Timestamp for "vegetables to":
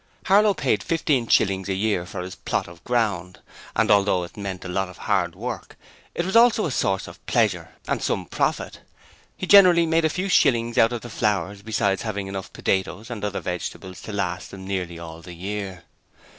13.41-14.11